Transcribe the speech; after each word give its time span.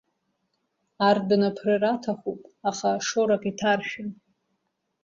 Ардәына 1.07 1.49
ԥрыр 1.55 1.83
аҭахуп, 1.91 2.41
аха 2.69 2.89
шоурак 3.07 3.43
иҭаршәын. 3.51 4.09